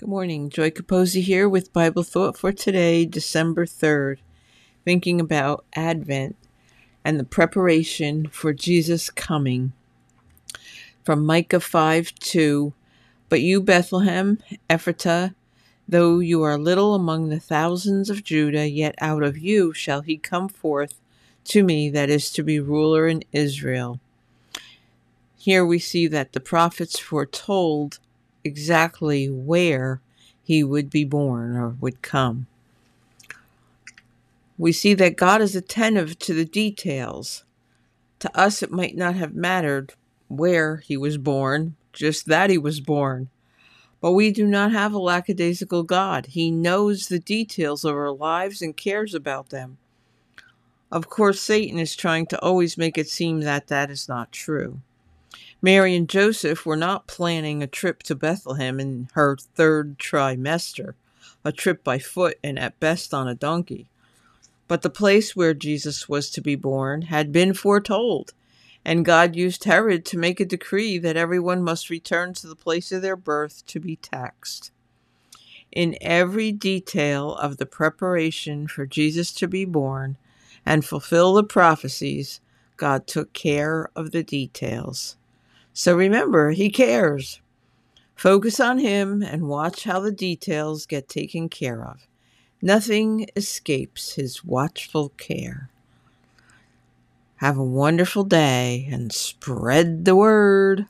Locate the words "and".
7.04-7.20, 48.62-48.76, 55.94-56.08, 62.42-62.58, 68.84-69.04, 80.64-80.84, 89.22-89.48, 98.92-99.10